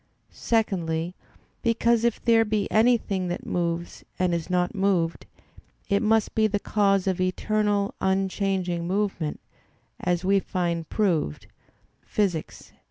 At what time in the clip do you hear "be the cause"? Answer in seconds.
6.33-7.05